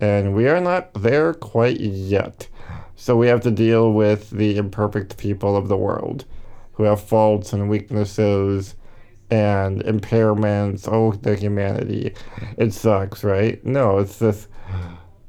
And 0.00 0.34
we 0.34 0.48
are 0.48 0.60
not 0.60 0.92
there 0.94 1.32
quite 1.34 1.80
yet. 1.80 2.48
So 2.96 3.16
we 3.16 3.28
have 3.28 3.42
to 3.42 3.50
deal 3.50 3.92
with 3.92 4.30
the 4.30 4.56
imperfect 4.56 5.18
people 5.18 5.56
of 5.56 5.68
the 5.68 5.76
world 5.76 6.24
who 6.72 6.84
have 6.84 7.00
faults 7.00 7.52
and 7.52 7.68
weaknesses 7.68 8.74
and 9.30 9.82
impairments. 9.84 10.88
Oh, 10.90 11.12
the 11.12 11.36
humanity. 11.36 12.14
It 12.56 12.72
sucks, 12.72 13.22
right? 13.22 13.64
No, 13.64 13.98
it's 13.98 14.18
just 14.18 14.48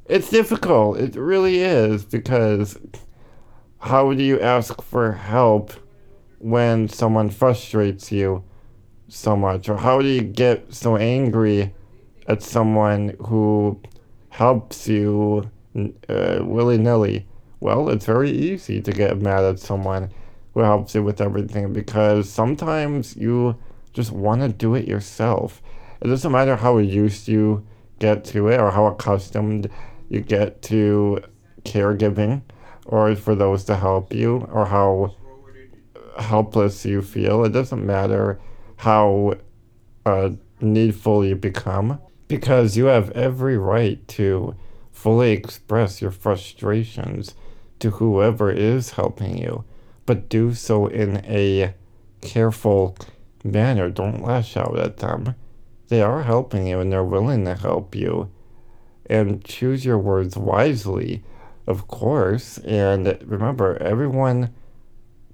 it's 0.06 0.30
difficult. 0.30 0.98
It 0.98 1.16
really 1.16 1.60
is 1.60 2.06
because 2.06 2.80
how 3.80 4.14
do 4.14 4.24
you 4.24 4.40
ask 4.40 4.82
for 4.82 5.12
help 5.12 5.74
when 6.40 6.88
someone 6.88 7.30
frustrates 7.30 8.12
you 8.12 8.44
so 9.10 9.36
much? 9.36 9.68
Or 9.68 9.78
how 9.78 10.02
do 10.02 10.08
you 10.08 10.22
get 10.22 10.74
so 10.74 10.96
angry 10.96 11.74
at 12.28 12.42
someone 12.42 13.16
who 13.26 13.82
helps 14.30 14.88
you 14.88 15.50
uh, 16.08 16.40
willy 16.42 16.78
nilly? 16.78 17.27
Well, 17.60 17.90
it's 17.90 18.06
very 18.06 18.30
easy 18.30 18.82
to 18.82 18.92
get 18.92 19.20
mad 19.20 19.44
at 19.44 19.60
someone 19.60 20.12
who 20.54 20.60
helps 20.62 20.94
you 20.94 21.04
with 21.04 21.22
everything 21.22 21.74
because 21.74 22.30
sometimes 22.30 23.16
you 23.16 23.58
just 23.94 24.12
want 24.12 24.42
to 24.42 24.50
do 24.50 24.76
it 24.76 24.88
yourself. 24.88 25.62
It 26.02 26.08
doesn't 26.08 26.32
matter 26.32 26.56
how 26.56 26.78
used 26.78 27.28
you 27.28 27.66
get 28.00 28.24
to 28.26 28.48
it 28.50 28.60
or 28.60 28.72
how 28.72 28.86
accustomed 28.86 29.70
you 30.10 30.22
get 30.22 30.62
to 30.64 31.20
caregiving 31.64 32.44
or 32.86 33.16
for 33.16 33.34
those 33.34 33.64
to 33.66 33.76
help 33.76 34.14
you 34.14 34.48
or 34.52 34.68
how 34.68 35.16
helpless 36.20 36.86
you 36.86 37.02
feel. 37.02 37.44
It 37.44 37.50
doesn't 37.50 37.86
matter 37.86 38.40
how 38.78 39.36
uh, 40.06 40.32
needful 40.62 41.26
you 41.26 41.36
become 41.36 42.00
because 42.28 42.78
you 42.78 42.86
have 42.86 43.10
every 43.12 43.58
right 43.58 44.08
to 44.10 44.56
fully 44.92 45.32
express 45.32 46.02
your 46.02 46.12
frustrations 46.12 47.36
to 47.80 47.92
whoever 47.92 48.52
is 48.52 48.92
helping 48.92 49.38
you, 49.38 49.64
but 50.06 50.30
do 50.30 50.54
so 50.54 50.88
in 50.88 51.18
a 51.26 51.74
careful 52.22 52.98
manner. 53.44 53.90
Don't 53.90 54.24
lash 54.24 54.58
out 54.58 54.78
at 54.78 54.98
them. 54.98 55.36
They 55.90 56.02
are 56.02 56.24
helping 56.24 56.68
you 56.68 56.80
and 56.80 56.92
they're 56.92 57.04
willing 57.04 57.46
to 57.46 57.56
help 57.56 57.96
you 57.96 58.30
and 59.10 59.44
choose 59.44 59.86
your 59.86 59.98
words 59.98 60.36
wisely, 60.36 61.24
of 61.66 61.88
course. 61.88 62.58
And 62.60 63.18
remember, 63.26 63.78
everyone 63.82 64.54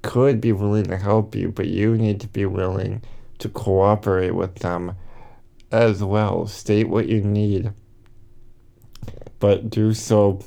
could 0.04 0.40
be 0.42 0.52
willing 0.52 0.86
to 0.86 0.98
help 0.98 1.34
you, 1.34 1.50
but 1.50 1.68
you 1.68 1.98
need 1.98 2.20
to 2.22 2.28
be 2.28 2.46
willing 2.46 3.02
to 3.40 3.50
cooperate 3.50 4.36
with 4.36 4.56
them 4.56 4.96
as 5.72 6.04
well. 6.04 6.46
State 6.46 6.88
what 6.88 7.08
you 7.08 7.22
need, 7.22 7.72
but 9.40 9.70
do 9.70 9.94
so 9.94 10.40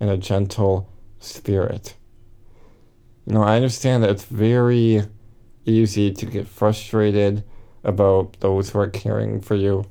in 0.00 0.08
a 0.08 0.16
gentle 0.16 0.89
spirit. 1.20 1.94
You 3.26 3.34
know, 3.34 3.42
I 3.42 3.56
understand 3.56 4.02
that 4.02 4.10
it's 4.10 4.24
very 4.24 5.02
easy 5.64 6.10
to 6.12 6.26
get 6.26 6.48
frustrated 6.48 7.44
about 7.84 8.40
those 8.40 8.70
who 8.70 8.80
are 8.80 8.90
caring 8.90 9.40
for 9.40 9.54
you 9.54 9.84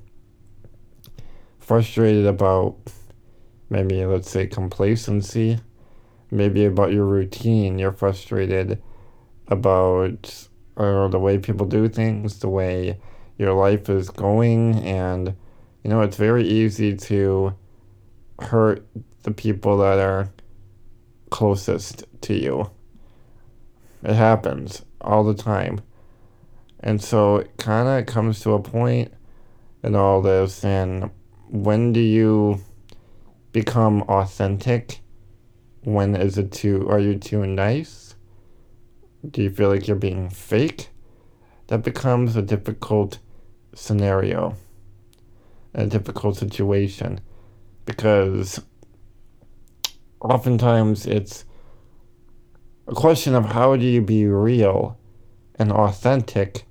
frustrated 1.70 2.26
about 2.26 2.76
maybe, 3.70 4.04
let's 4.04 4.32
say, 4.32 4.48
complacency, 4.48 5.60
maybe 6.32 6.66
about 6.66 6.92
your 6.92 7.06
routine. 7.06 7.78
You're 7.78 7.92
frustrated 7.92 8.82
about 9.50 10.48
or 10.76 11.08
the 11.10 11.20
way 11.20 11.38
people 11.38 11.68
do 11.68 11.88
things, 11.88 12.40
the 12.40 12.50
way 12.50 13.00
your 13.38 13.54
life 13.54 13.88
is 13.88 14.10
going, 14.10 14.78
and 14.78 15.36
you 15.84 15.92
know, 15.92 16.02
it's 16.02 16.18
very 16.18 16.44
easy 16.44 16.96
to 16.96 17.54
hurt 18.42 18.84
the 19.22 19.32
people 19.32 19.78
that 19.78 20.00
are 20.00 20.28
closest 21.30 22.04
to 22.22 22.34
you. 22.34 22.72
It 24.04 24.14
happens 24.14 24.84
all 25.02 25.24
the 25.24 25.34
time. 25.34 25.82
And 26.80 27.02
so 27.04 27.38
it 27.38 27.58
kind 27.58 27.88
of 27.88 28.06
comes 28.06 28.40
to 28.42 28.54
a 28.54 28.62
point 28.62 29.14
in 29.84 29.96
all 29.96 30.22
this, 30.22 30.64
and 30.64 31.10
when 31.50 31.94
do 31.94 32.00
you 32.00 32.62
become 33.52 34.04
authentic? 34.04 35.02
When 35.84 36.16
is 36.16 36.38
it 36.38 36.52
too, 36.52 36.88
are 36.90 37.00
you 37.00 37.18
too 37.18 37.46
nice? 37.46 38.16
Do 39.30 39.42
you 39.42 39.50
feel 39.50 39.70
like 39.70 39.88
you're 39.88 39.98
being 39.98 40.30
fake? 40.30 40.90
That 41.68 41.84
becomes 41.84 42.36
a 42.36 42.42
difficult 42.42 43.20
scenario, 43.74 44.56
a 45.74 45.86
difficult 45.86 46.38
situation, 46.38 47.20
because 47.86 48.62
oftentimes 50.22 51.06
it's 51.06 51.46
a 52.88 52.94
question 52.94 53.36
of 53.36 53.46
how 53.46 53.76
do 53.76 53.86
you 53.86 54.02
be 54.02 54.26
real 54.26 54.98
and 55.56 55.72
authentic 55.72 56.66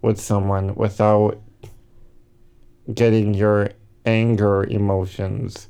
with 0.00 0.20
someone 0.20 0.74
without 0.74 1.40
getting 2.92 3.34
your 3.34 3.70
anger 4.04 4.64
emotions, 4.64 5.68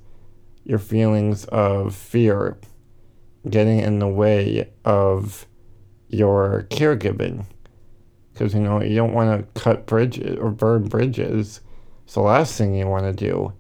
your 0.65 0.79
feelings 0.79 1.45
of 1.47 1.95
fear, 1.95 2.57
getting 3.49 3.81
in 3.81 3.99
the 3.99 4.09
way 4.09 4.71
of 4.85 5.47
your 6.09 6.67
caregiving. 6.71 7.45
Because, 8.33 8.55
you 8.55 8.61
know, 8.61 8.83
you 8.83 8.97
don't 8.97 9.13
want 9.13 9.55
to 9.55 9.61
cut 9.61 9.85
bridges 9.85 10.39
or 10.39 10.51
burn 10.51 10.89
bridges. 10.89 11.61
It's 12.05 12.15
the 12.15 12.21
last 12.21 12.57
thing 12.57 12.75
you 12.75 12.87
want 12.87 13.05
to 13.05 13.13
do. 13.13 13.53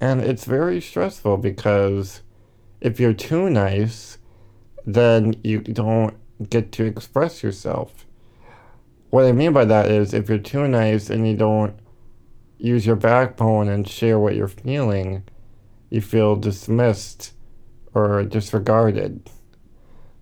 And 0.00 0.20
it's 0.20 0.44
very 0.44 0.80
stressful 0.80 1.38
because 1.38 2.20
if 2.80 3.00
you're 3.00 3.12
too 3.12 3.50
nice, 3.50 4.18
then 4.86 5.34
you 5.42 5.60
don't 5.60 6.16
get 6.48 6.72
to 6.72 6.84
express 6.84 7.42
yourself. 7.42 8.06
What 9.10 9.24
I 9.24 9.32
mean 9.32 9.52
by 9.52 9.64
that 9.64 9.90
is 9.90 10.14
if 10.14 10.28
you're 10.28 10.38
too 10.38 10.68
nice 10.68 11.10
and 11.10 11.26
you 11.26 11.36
don't 11.36 11.78
use 12.58 12.86
your 12.86 12.96
backbone 12.96 13.68
and 13.68 13.88
share 13.88 14.18
what 14.18 14.34
you're 14.34 14.48
feeling, 14.48 15.24
you 15.90 16.00
feel 16.00 16.36
dismissed 16.36 17.32
or 17.94 18.22
disregarded. 18.24 19.30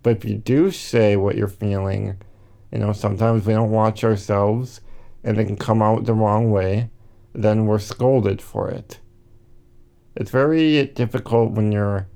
But 0.03 0.19
if 0.19 0.25
you 0.25 0.37
do 0.37 0.71
say 0.71 1.17
what 1.17 1.37
you're 1.37 1.49
feeling, 1.49 2.17
you 2.71 2.79
know, 2.79 2.93
sometimes 2.93 3.45
we 3.45 3.55
don't 3.55 3.71
watch 3.71 4.05
ourselves 4.05 4.81
and 5.25 5.39
it 5.39 5.47
can 5.47 5.57
come 5.57 5.83
out 5.83 6.05
the 6.05 6.15
wrong 6.15 6.51
way, 6.51 6.91
then 7.33 7.67
we're 7.67 7.79
scolded 7.79 8.41
for 8.41 8.71
it. 8.71 9.01
It's 10.15 10.31
very 10.31 10.87
difficult 10.87 11.53
when 11.53 11.73
you're 11.73 12.09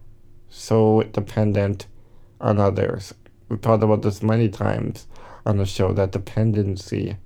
so 0.50 1.02
dependent 1.04 1.87
on 2.40 2.59
others. 2.59 3.14
We've 3.49 3.61
talked 3.61 3.83
about 3.83 4.02
this 4.02 4.23
many 4.23 4.49
times 4.49 5.07
on 5.47 5.57
the 5.57 5.64
show 5.64 5.92
that 5.92 6.12
dependency. 6.12 7.16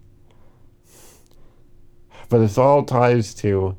But 2.29 2.41
it's 2.41 2.59
all 2.59 2.85
ties 2.85 3.35
to 3.37 3.77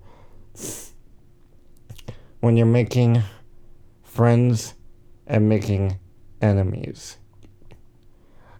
when 2.41 2.57
you're 2.57 2.65
making 2.65 3.23
friends 4.03 4.73
and 5.25 5.49
making 5.49 5.99
enemies. 6.41 7.17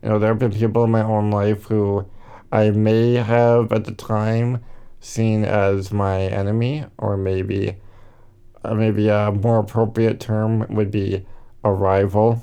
You 0.02 0.10
know, 0.10 0.20
there 0.20 0.30
have 0.30 0.40
been 0.40 0.52
people 0.52 0.84
in 0.84 0.92
my 0.92 1.04
own 1.04 1.32
life 1.32 1.64
who 1.66 2.08
I 2.52 2.72
may 2.72 3.16
have 3.16 3.72
at 3.72 3.86
the 3.86 3.94
time 3.94 4.64
seen 5.00 5.46
as 5.46 5.92
my 5.92 6.22
enemy, 6.22 6.86
or 6.98 7.18
maybe, 7.18 7.78
maybe 8.74 9.10
a 9.10 9.32
more 9.32 9.60
appropriate 9.60 10.20
term 10.20 10.66
would 10.70 10.92
be 10.92 11.26
a 11.64 11.72
rival, 11.72 12.42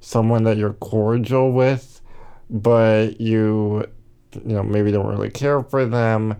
someone 0.00 0.44
that 0.44 0.56
you're 0.56 0.74
cordial 0.74 1.52
with, 1.52 2.00
but 2.50 3.20
you, 3.20 3.86
you 4.32 4.54
know, 4.54 4.62
maybe 4.62 4.90
don't 4.90 5.06
really 5.06 5.30
care 5.30 5.62
for 5.62 5.84
them, 5.86 6.36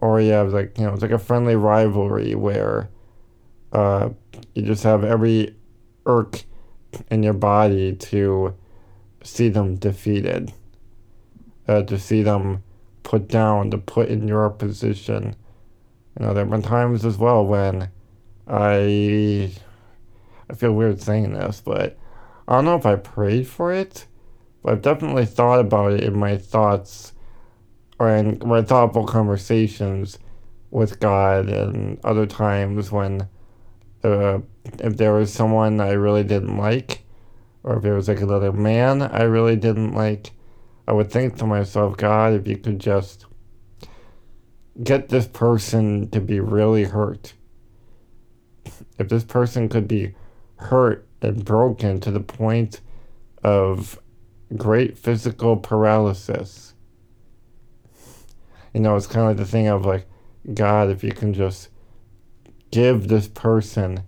or 0.00 0.20
you 0.20 0.32
have 0.32 0.52
like, 0.52 0.76
you 0.78 0.84
know, 0.84 0.92
it's 0.92 1.02
like 1.02 1.10
a 1.10 1.18
friendly 1.18 1.56
rivalry 1.56 2.34
where 2.34 2.88
uh, 3.72 4.10
you 4.54 4.62
just 4.62 4.82
have 4.82 5.04
every 5.04 5.54
irk 6.04 6.44
in 7.10 7.22
your 7.22 7.32
body 7.32 7.94
to 7.94 8.54
see 9.22 9.48
them 9.48 9.76
defeated, 9.76 10.52
uh, 11.68 11.82
to 11.82 11.98
see 11.98 12.22
them 12.22 12.62
put 13.02 13.28
down, 13.28 13.70
to 13.70 13.78
put 13.78 14.08
in 14.08 14.26
your 14.26 14.48
position. 14.50 15.36
You 16.18 16.26
know, 16.26 16.34
there 16.34 16.44
have 16.44 16.50
been 16.50 16.62
times 16.62 17.04
as 17.04 17.18
well 17.18 17.44
when 17.44 17.90
I, 18.46 19.52
I 20.48 20.54
feel 20.54 20.72
weird 20.72 21.00
saying 21.00 21.32
this, 21.32 21.60
but 21.64 21.98
I 22.46 22.54
don't 22.54 22.64
know 22.64 22.76
if 22.76 22.86
I 22.86 22.96
prayed 22.96 23.48
for 23.48 23.72
it, 23.72 24.06
but 24.62 24.72
I've 24.72 24.82
definitely 24.82 25.26
thought 25.26 25.60
about 25.60 25.92
it 25.92 26.04
in 26.04 26.18
my 26.18 26.36
thoughts 26.36 27.12
or 27.98 28.10
in 28.10 28.40
my 28.44 28.62
thoughtful 28.62 29.06
conversations 29.06 30.18
with 30.70 31.00
God 31.00 31.48
and 31.48 31.98
other 32.04 32.26
times 32.26 32.92
when 32.92 33.28
uh, 34.04 34.38
if 34.78 34.96
there 34.96 35.14
was 35.14 35.32
someone 35.32 35.80
I 35.80 35.92
really 35.92 36.24
didn't 36.24 36.56
like, 36.56 37.02
or 37.64 37.76
if 37.76 37.82
there 37.82 37.94
was 37.94 38.08
like 38.08 38.20
another 38.20 38.52
man 38.52 39.02
I 39.02 39.22
really 39.22 39.56
didn't 39.56 39.92
like, 39.92 40.32
I 40.86 40.92
would 40.92 41.10
think 41.10 41.36
to 41.38 41.46
myself, 41.46 41.96
God, 41.96 42.34
if 42.34 42.46
you 42.46 42.56
could 42.56 42.78
just 42.78 43.26
get 44.82 45.08
this 45.08 45.26
person 45.26 46.10
to 46.10 46.20
be 46.20 46.38
really 46.38 46.84
hurt. 46.84 47.32
If 48.98 49.08
this 49.08 49.24
person 49.24 49.68
could 49.68 49.88
be 49.88 50.14
hurt 50.56 51.06
and 51.22 51.44
broken 51.44 52.00
to 52.00 52.10
the 52.10 52.20
point 52.20 52.80
of 53.42 53.98
great 54.56 54.96
physical 54.96 55.56
paralysis. 55.56 56.74
You 58.72 58.80
know, 58.80 58.96
it's 58.96 59.06
kind 59.06 59.22
of 59.22 59.28
like 59.30 59.36
the 59.38 59.50
thing 59.50 59.68
of 59.68 59.84
like, 59.84 60.06
God, 60.52 60.90
if 60.90 61.02
you 61.02 61.12
can 61.12 61.32
just 61.32 61.68
give 62.70 63.08
this 63.08 63.28
person 63.28 64.02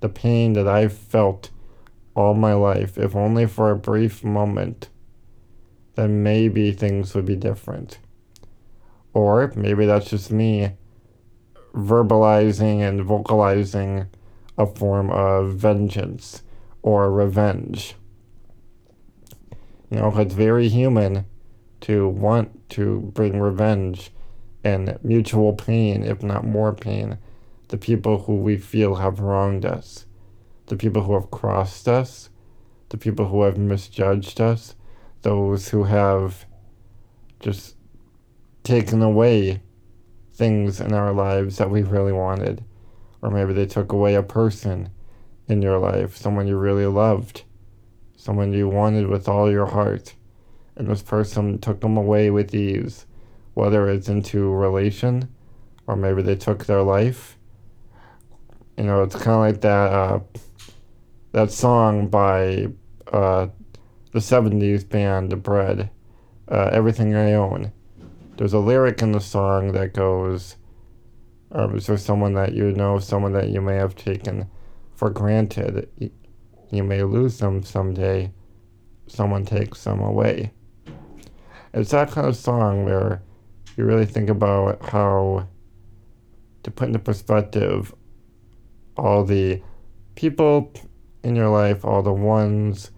the 0.00 0.08
pain 0.08 0.54
that 0.54 0.66
I've 0.66 0.92
felt 0.92 1.50
all 2.14 2.34
my 2.34 2.54
life, 2.54 2.98
if 2.98 3.14
only 3.14 3.46
for 3.46 3.70
a 3.70 3.76
brief 3.76 4.24
moment, 4.24 4.88
then 5.94 6.22
maybe 6.22 6.72
things 6.72 7.14
would 7.14 7.26
be 7.26 7.36
different. 7.36 7.98
Or 9.12 9.52
maybe 9.54 9.86
that's 9.86 10.10
just 10.10 10.30
me 10.30 10.72
verbalizing 11.76 12.80
and 12.80 13.02
vocalizing 13.02 14.06
a 14.56 14.66
form 14.66 15.10
of 15.10 15.54
vengeance 15.54 16.42
or 16.82 17.12
revenge. 17.12 17.94
You 19.90 19.98
know, 19.98 20.18
it's 20.18 20.34
very 20.34 20.68
human 20.68 21.26
to 21.82 22.08
want 22.08 22.68
to 22.70 23.00
bring 23.14 23.38
revenge 23.38 24.10
and 24.64 24.98
mutual 25.04 25.52
pain, 25.52 26.02
if 26.02 26.22
not 26.22 26.44
more 26.44 26.72
pain, 26.72 27.18
the 27.68 27.78
people 27.78 28.18
who 28.20 28.36
we 28.36 28.56
feel 28.56 28.96
have 28.96 29.20
wronged 29.20 29.64
us, 29.64 30.06
the 30.66 30.76
people 30.76 31.02
who 31.02 31.14
have 31.14 31.30
crossed 31.30 31.86
us, 31.86 32.30
the 32.88 32.98
people 32.98 33.28
who 33.28 33.42
have 33.42 33.58
misjudged 33.58 34.40
us, 34.40 34.74
those 35.22 35.68
who 35.68 35.84
have 35.84 36.46
just 37.38 37.76
taken 38.64 39.02
away 39.02 39.60
things 40.36 40.80
in 40.80 40.92
our 40.92 41.12
lives 41.12 41.56
that 41.56 41.70
we 41.70 41.82
really 41.82 42.12
wanted. 42.12 42.64
Or 43.22 43.30
maybe 43.30 43.52
they 43.52 43.66
took 43.66 43.92
away 43.92 44.14
a 44.14 44.22
person 44.22 44.90
in 45.48 45.62
your 45.62 45.78
life, 45.78 46.16
someone 46.16 46.46
you 46.46 46.56
really 46.56 46.86
loved, 46.86 47.42
someone 48.16 48.52
you 48.52 48.68
wanted 48.68 49.08
with 49.08 49.28
all 49.28 49.50
your 49.50 49.66
heart, 49.66 50.14
and 50.76 50.88
this 50.88 51.02
person 51.02 51.58
took 51.58 51.80
them 51.80 51.96
away 51.96 52.30
with 52.30 52.54
ease, 52.54 53.06
whether 53.54 53.88
it's 53.88 54.08
into 54.08 54.52
relation 54.52 55.28
or 55.86 55.96
maybe 55.96 56.20
they 56.20 56.36
took 56.36 56.66
their 56.66 56.82
life 56.82 57.36
you 58.76 58.84
know, 58.84 59.02
it's 59.02 59.14
kind 59.14 59.28
of 59.28 59.40
like 59.40 59.60
that 59.62 59.92
uh, 59.92 60.20
that 61.32 61.50
song 61.50 62.08
by 62.08 62.68
uh, 63.12 63.48
the 64.12 64.18
'70s 64.18 64.86
band 64.88 65.30
The 65.30 65.36
Bread, 65.36 65.90
uh, 66.48 66.70
"Everything 66.72 67.14
I 67.14 67.32
Own." 67.32 67.72
There's 68.36 68.52
a 68.52 68.58
lyric 68.58 69.00
in 69.00 69.12
the 69.12 69.20
song 69.20 69.72
that 69.72 69.94
goes, 69.94 70.56
um, 71.52 71.74
"Is 71.76 71.86
there 71.86 71.96
someone 71.96 72.34
that 72.34 72.52
you 72.52 72.70
know, 72.72 72.98
someone 72.98 73.32
that 73.32 73.48
you 73.48 73.62
may 73.62 73.76
have 73.76 73.96
taken 73.96 74.50
for 74.94 75.08
granted? 75.10 75.88
You 76.70 76.84
may 76.84 77.02
lose 77.02 77.38
them 77.38 77.62
someday. 77.62 78.32
Someone 79.06 79.44
takes 79.44 79.84
them 79.84 80.00
away." 80.00 80.52
It's 81.72 81.92
that 81.92 82.10
kind 82.10 82.26
of 82.26 82.36
song 82.36 82.84
where 82.84 83.22
you 83.76 83.84
really 83.84 84.06
think 84.06 84.28
about 84.28 84.82
how 84.86 85.46
to 86.62 86.70
put 86.70 86.88
into 86.88 86.98
perspective 86.98 87.94
all 88.96 89.24
the 89.24 89.62
people 90.14 90.72
in 91.22 91.36
your 91.36 91.48
life, 91.48 91.84
all 91.84 92.02
the 92.02 92.12
ones 92.12 92.90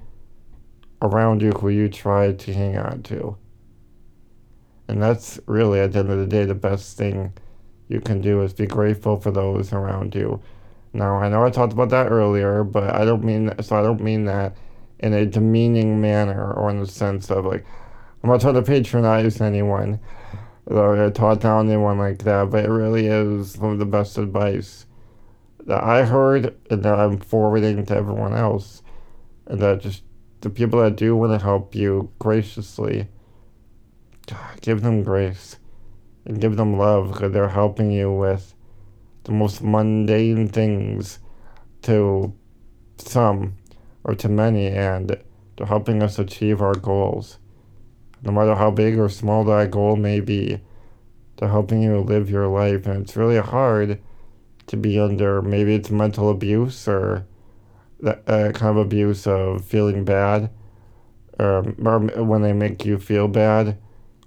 around 1.03 1.42
you 1.42 1.51
who 1.51 1.68
you 1.68 1.88
try 1.88 2.33
to 2.33 2.53
hang 2.53 2.77
on 2.77 3.03
to. 3.05 3.37
And 4.88 5.03
that's 5.03 5.38
really, 5.46 5.81
at 5.81 5.92
the 5.92 6.01
end 6.01 6.11
of 6.11 6.18
the 6.18 6.27
day, 6.27 6.44
the 6.44 6.55
best 6.55 6.96
thing 6.96 7.33
you 7.88 8.01
can 8.01 8.20
do 8.20 8.42
is 8.42 8.53
be 8.53 8.66
grateful 8.66 9.20
for 9.20 9.31
those 9.31 9.72
around 9.72 10.14
you. 10.14 10.40
Now, 10.92 11.16
I 11.16 11.29
know 11.29 11.44
I 11.44 11.51
talked 11.51 11.74
about 11.74 11.90
that 11.90 12.11
earlier, 12.11 12.64
but 12.64 12.94
I 12.94 13.05
don't 13.05 13.22
mean 13.22 13.46
that, 13.46 13.64
so 13.64 13.77
I 13.77 13.83
don't 13.83 14.01
mean 14.01 14.24
that 14.24 14.57
in 15.01 15.12
a 15.12 15.27
demeaning 15.27 16.01
manner 16.01 16.53
or 16.53 16.70
in 16.70 16.81
the 16.81 16.87
sense 16.87 17.31
of 17.31 17.44
like, 17.44 17.64
I'm 18.22 18.31
not 18.31 18.40
trying 18.40 18.55
to 18.55 18.62
patronize 18.62 19.40
anyone 19.40 20.01
or 20.66 21.11
talk 21.11 21.40
down 21.40 21.68
anyone 21.68 21.98
like 21.98 22.18
that, 22.24 22.51
but 22.51 22.64
it 22.64 22.70
really 22.70 23.07
is 23.07 23.53
some 23.53 23.72
of 23.72 23.79
the 23.79 23.87
best 23.87 24.18
advice 24.18 24.87
that 25.66 25.85
I 25.85 26.05
heard 26.05 26.57
and 26.70 26.83
that 26.83 26.98
I'm 26.98 27.18
forwarding 27.18 27.85
to 27.87 27.96
everyone 27.96 28.35
else. 28.35 28.83
And 29.46 29.61
that 29.61 29.81
just 29.81 30.03
the 30.40 30.51
people 30.51 30.81
that 30.81 30.96
do 30.96 31.14
want 31.14 31.38
to 31.38 31.44
help 31.44 31.74
you 31.74 32.11
graciously, 32.18 33.09
give 34.61 34.83
them 34.83 35.03
grace. 35.03 35.57
and 36.25 36.41
give 36.41 36.57
them 36.57 36.77
love 36.77 37.12
because 37.12 37.33
they're 37.33 37.49
helping 37.49 37.91
you 37.91 38.12
with 38.12 38.55
the 39.25 39.33
most 39.33 39.62
mundane 39.62 40.47
things 40.49 41.19
to 41.83 42.33
some 42.99 43.57
or 44.05 44.14
to 44.14 44.29
many, 44.29 44.67
and 44.69 45.17
they're 45.57 45.67
helping 45.67 46.03
us 46.03 46.19
achieve 46.19 46.61
our 46.61 46.75
goals. 46.75 47.38
No 48.23 48.33
matter 48.33 48.55
how 48.55 48.71
big 48.71 48.99
or 48.99 49.09
small 49.09 49.45
that 49.45 49.71
goal 49.71 49.97
may 49.97 50.21
be, 50.21 50.61
they're 51.37 51.49
helping 51.49 51.83
you 51.83 51.99
live 52.01 52.31
your 52.31 52.49
life, 52.49 52.87
and 52.87 53.03
it's 53.03 53.17
really 53.17 53.38
hard 53.38 54.01
to 54.67 54.77
be 54.77 55.01
under 55.01 55.41
maybe 55.41 55.75
it's 55.75 55.91
mental 55.91 56.29
abuse 56.31 56.87
or 56.87 57.27
that 58.01 58.23
uh, 58.29 58.53
kind 58.53 58.77
of 58.77 58.77
abuse 58.77 59.27
of 59.27 59.64
feeling 59.64 60.05
bad, 60.05 60.51
um, 61.38 61.75
or 61.85 61.99
when 62.25 62.43
they 62.43 62.53
make 62.53 62.85
you 62.85 62.99
feel 62.99 63.29
bad 63.29 63.79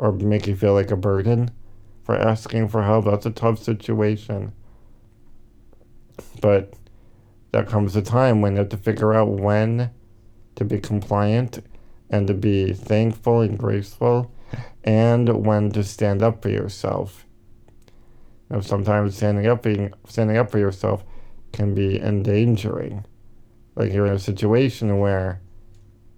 or 0.01 0.11
make 0.11 0.47
you 0.47 0.55
feel 0.55 0.73
like 0.73 0.89
a 0.89 0.97
burden 0.97 1.51
for 2.03 2.17
asking 2.17 2.67
for 2.67 2.81
help. 2.81 3.05
That's 3.05 3.27
a 3.27 3.31
tough 3.31 3.59
situation. 3.59 4.51
But 6.41 6.73
that 7.51 7.67
comes 7.67 7.95
a 7.95 8.01
time 8.01 8.41
when 8.41 8.53
you 8.53 8.59
have 8.59 8.69
to 8.69 8.77
figure 8.77 9.13
out 9.13 9.29
when 9.29 9.91
to 10.55 10.65
be 10.65 10.79
compliant 10.79 11.63
and 12.09 12.25
to 12.27 12.33
be 12.33 12.73
thankful 12.73 13.41
and 13.41 13.57
graceful 13.57 14.33
and 14.83 15.45
when 15.45 15.71
to 15.73 15.83
stand 15.83 16.23
up 16.23 16.41
for 16.41 16.49
yourself. 16.49 17.27
You 18.49 18.55
know, 18.55 18.61
sometimes 18.61 19.15
standing 19.15 19.45
up 19.45 19.61
being 19.61 19.93
standing 20.07 20.37
up 20.37 20.49
for 20.49 20.57
yourself 20.57 21.03
can 21.53 21.75
be 21.75 22.01
endangering. 22.01 23.05
Like 23.75 23.93
you're 23.93 24.07
in 24.07 24.13
a 24.13 24.19
situation 24.19 24.97
where 24.97 25.41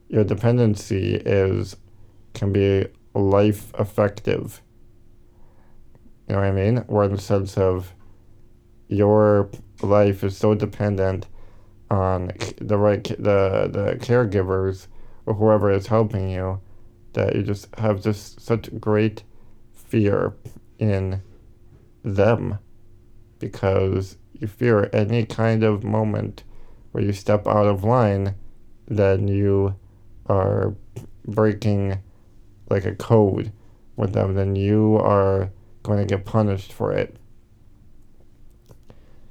your 0.08 0.24
dependency 0.24 1.16
is 1.16 1.76
can 2.34 2.54
be 2.54 2.88
life 3.14 3.74
effective. 3.80 4.62
You 6.28 6.36
know 6.36 6.42
what 6.42 6.48
I 6.48 6.52
mean? 6.52 6.86
Or 6.88 7.04
in 7.04 7.14
the 7.14 7.22
sense 7.22 7.58
of 7.58 7.94
your 8.88 9.50
life 9.82 10.24
is 10.24 10.38
so 10.38 10.56
dependent 10.56 11.28
on 11.90 12.32
the 12.60 12.78
right 12.78 13.04
the 13.04 13.70
the 13.72 13.98
caregivers 14.02 14.88
or 15.26 15.36
whoever 15.36 15.72
is 15.72 15.88
helping 15.88 16.30
you 16.30 16.60
that 17.14 17.36
you 17.36 17.44
just 17.44 17.68
have 17.78 18.02
just 18.02 18.42
such 18.42 18.70
great 18.80 19.24
fear 19.74 20.34
in 20.80 21.22
them 22.04 22.58
because 23.40 24.18
you 24.34 24.48
fear 24.48 24.90
any 24.92 25.26
kind 25.26 25.64
of 25.64 25.84
moment 25.84 26.44
where 26.92 27.04
you 27.04 27.14
step 27.14 27.48
out 27.48 27.68
of 27.68 27.84
line 27.84 28.36
then 28.88 29.28
you 29.28 29.76
are 30.28 30.74
breaking 31.28 32.00
like 32.74 32.86
a 32.86 32.96
code 32.96 33.52
with 33.96 34.14
them 34.14 34.34
then 34.36 34.56
you 34.56 34.98
are 34.98 35.52
going 35.84 36.00
to 36.00 36.06
get 36.06 36.26
punished 36.26 36.74
for 36.74 36.92
it 36.92 37.16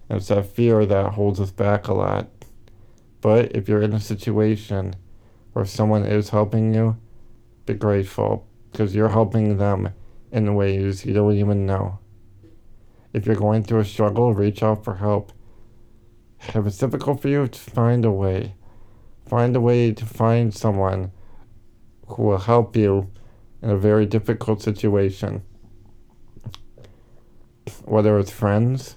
and 0.09 0.19
it's 0.19 0.29
that 0.29 0.47
fear 0.47 0.87
that 0.87 1.13
holds 1.13 1.41
us 1.41 1.51
back 1.51 1.89
a 1.89 1.95
lot 1.95 2.29
but 3.21 3.55
if 3.55 3.69
you're 3.69 3.83
in 3.83 3.93
a 3.93 4.01
situation 4.01 4.95
where 5.53 5.65
someone 5.65 6.05
is 6.05 6.31
helping 6.31 6.75
you 6.75 6.97
be 7.67 7.75
grateful 7.75 8.47
because 8.71 8.95
you're 8.95 9.11
helping 9.11 9.59
them 9.59 9.91
in 10.31 10.55
ways 10.55 11.05
you 11.05 11.13
don't 11.13 11.37
even 11.37 11.67
know. 11.67 11.99
If 13.13 13.27
you're 13.27 13.37
going 13.37 13.63
through 13.63 13.81
a 13.81 13.85
struggle, 13.85 14.33
reach 14.33 14.63
out 14.63 14.83
for 14.83 14.97
help. 14.97 15.33
If 16.49 16.67
it's 16.67 16.79
difficult 16.79 17.21
for 17.21 17.29
you, 17.29 17.47
to 17.47 17.59
find 17.59 18.05
a 18.05 18.11
way. 18.11 18.55
Find 19.27 19.55
a 19.55 19.61
way 19.61 19.93
to 19.93 20.07
find 20.07 20.53
someone 20.53 21.13
who 22.09 22.23
will 22.25 22.39
help 22.39 22.75
you 22.77 23.11
in 23.63 23.71
a 23.71 23.77
very 23.77 24.07
difficult 24.07 24.61
situation. 24.61 25.43
Whether 27.85 28.19
it's 28.19 28.31
friends 28.31 28.97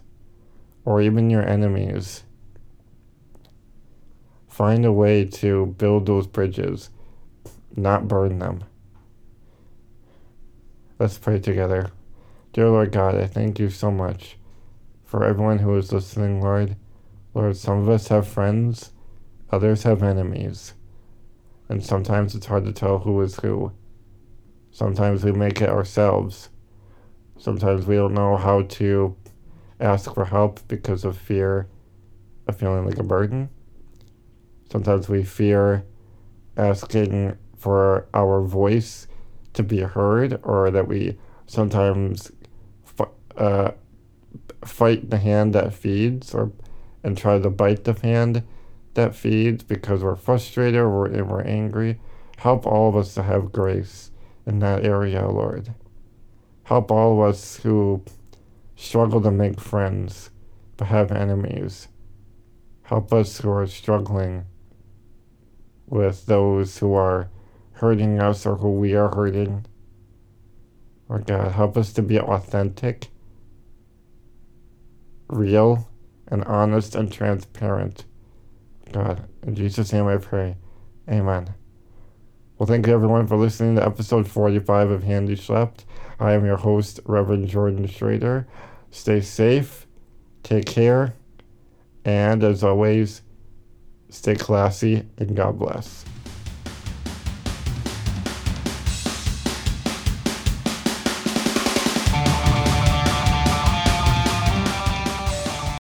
or 0.83 1.01
even 1.01 1.29
your 1.29 1.47
enemies. 1.47 2.23
Find 4.47 4.85
a 4.85 4.91
way 4.91 5.25
to 5.25 5.67
build 5.77 6.05
those 6.05 6.27
bridges 6.27 6.89
not 7.75 8.07
burn 8.07 8.39
them. 8.39 8.63
Let's 10.97 11.17
pray 11.17 11.39
together. 11.39 11.91
Dear 12.53 12.69
Lord 12.69 12.91
God, 12.91 13.15
I 13.15 13.27
thank 13.27 13.59
you 13.59 13.69
so 13.69 13.91
much 13.91 14.37
for 15.03 15.25
everyone 15.25 15.59
who 15.59 15.75
is 15.75 15.91
listening, 15.91 16.41
Lord. 16.41 16.77
Lord, 17.33 17.57
some 17.57 17.79
of 17.79 17.89
us 17.89 18.07
have 18.07 18.27
friends, 18.27 18.93
others 19.51 19.83
have 19.83 20.01
enemies. 20.03 20.73
And 21.67 21.83
sometimes 21.83 22.33
it's 22.33 22.45
hard 22.45 22.65
to 22.65 22.71
tell 22.71 22.99
who 22.99 23.21
is 23.21 23.37
who. 23.37 23.73
Sometimes 24.75 25.23
we 25.23 25.31
make 25.31 25.61
it 25.61 25.69
ourselves. 25.69 26.49
Sometimes 27.37 27.85
we 27.85 27.95
don't 27.95 28.13
know 28.13 28.35
how 28.35 28.63
to 28.63 29.15
ask 29.79 30.13
for 30.13 30.25
help 30.25 30.59
because 30.67 31.05
of 31.05 31.17
fear 31.17 31.69
of 32.45 32.57
feeling 32.57 32.85
like 32.85 32.97
a 32.97 33.03
burden. 33.03 33.47
Sometimes 34.69 35.07
we 35.07 35.23
fear 35.23 35.85
asking 36.57 37.37
for 37.55 38.09
our 38.13 38.41
voice 38.41 39.07
to 39.53 39.63
be 39.63 39.79
heard, 39.79 40.41
or 40.43 40.69
that 40.71 40.89
we 40.89 41.17
sometimes 41.47 42.33
uh, 43.37 43.71
fight 44.65 45.09
the 45.09 45.19
hand 45.19 45.55
that 45.55 45.73
feeds, 45.73 46.35
or 46.35 46.51
and 47.01 47.17
try 47.17 47.39
to 47.39 47.49
bite 47.49 47.85
the 47.85 47.93
hand 47.93 48.43
that 48.95 49.15
feeds 49.15 49.63
because 49.63 50.03
we're 50.03 50.17
frustrated 50.17 50.81
or 50.81 51.05
and 51.05 51.29
we're 51.29 51.43
angry. 51.43 51.97
Help 52.39 52.67
all 52.67 52.89
of 52.89 52.97
us 52.97 53.13
to 53.13 53.23
have 53.23 53.53
grace 53.53 54.11
in 54.45 54.59
that 54.59 54.85
area, 54.85 55.27
Lord. 55.27 55.73
Help 56.63 56.91
all 56.91 57.21
of 57.21 57.29
us 57.29 57.57
who 57.57 58.03
struggle 58.75 59.21
to 59.21 59.31
make 59.31 59.59
friends 59.59 60.31
but 60.77 60.87
have 60.87 61.11
enemies. 61.11 61.87
Help 62.83 63.13
us 63.13 63.39
who 63.39 63.49
are 63.51 63.67
struggling 63.67 64.45
with 65.87 66.25
those 66.25 66.77
who 66.79 66.93
are 66.93 67.29
hurting 67.73 68.19
us 68.19 68.45
or 68.45 68.55
who 68.55 68.71
we 68.71 68.95
are 68.95 69.13
hurting. 69.13 69.65
Lord 71.07 71.27
God, 71.27 71.51
help 71.51 71.77
us 71.77 71.93
to 71.93 72.01
be 72.01 72.19
authentic, 72.19 73.09
real, 75.27 75.87
and 76.27 76.43
honest 76.45 76.95
and 76.95 77.11
transparent. 77.11 78.05
God, 78.91 79.27
in 79.43 79.55
Jesus' 79.55 79.93
name 79.93 80.07
I 80.07 80.17
pray. 80.17 80.57
Amen. 81.09 81.53
Well, 82.65 82.73
thank 82.73 82.87
you 82.87 82.93
everyone 82.95 83.27
for 83.27 83.37
listening 83.37 83.75
to 83.75 83.85
episode 83.85 84.27
45 84.27 84.89
of 84.89 85.03
Handy 85.03 85.35
Slapped. 85.35 85.85
I 86.19 86.33
am 86.33 86.45
your 86.45 86.57
host, 86.57 86.99
Reverend 87.05 87.47
Jordan 87.47 87.85
Schrader. 87.85 88.47
Stay 88.89 89.21
safe, 89.21 89.85
take 90.41 90.65
care, 90.65 91.13
and 92.05 92.43
as 92.43 92.63
always, 92.63 93.21
stay 94.09 94.33
classy, 94.33 95.03
and 95.19 95.35
God 95.35 95.59
bless. 95.59 96.05